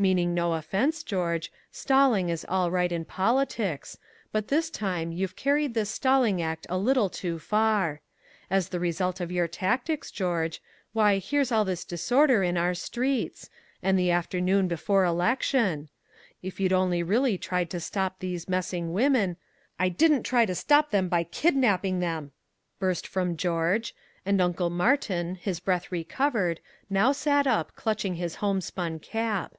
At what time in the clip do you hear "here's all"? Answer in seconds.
11.18-11.64